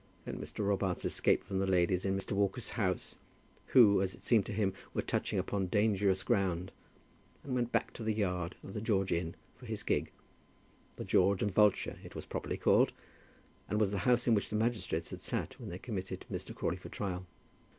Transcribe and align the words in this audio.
Then 0.25 0.39
Mr. 0.39 0.65
Robarts 0.65 1.05
escaped 1.05 1.45
from 1.45 1.59
the 1.59 1.67
ladies 1.67 2.05
in 2.05 2.17
Mr. 2.17 2.31
Walker's 2.31 2.69
house, 2.69 3.17
who, 3.67 4.01
as 4.01 4.15
it 4.15 4.23
seemed 4.23 4.47
to 4.47 4.51
him, 4.51 4.73
were 4.95 5.03
touching 5.03 5.37
upon 5.37 5.67
dangerous 5.67 6.23
ground, 6.23 6.71
and 7.43 7.53
went 7.53 7.71
back 7.71 7.93
to 7.93 8.03
the 8.03 8.11
yard 8.15 8.55
of 8.63 8.73
the 8.73 8.81
George 8.81 9.11
Inn 9.11 9.35
for 9.55 9.67
his 9.67 9.83
gig, 9.83 10.09
the 10.95 11.05
George 11.05 11.43
and 11.43 11.53
Vulture 11.53 11.99
it 12.03 12.15
was 12.15 12.25
properly 12.25 12.57
called, 12.57 12.93
and 13.69 13.79
was 13.79 13.91
the 13.91 13.99
house 14.09 14.25
in 14.27 14.33
which 14.33 14.49
the 14.49 14.55
magistrates 14.55 15.11
had 15.11 15.21
sat 15.21 15.59
when 15.59 15.69
they 15.69 15.77
committed 15.77 16.25
Mr. 16.31 16.55
Crawley 16.55 16.77
for 16.77 16.89
trial. 16.89 17.27